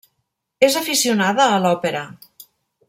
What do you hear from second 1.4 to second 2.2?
a l'òpera.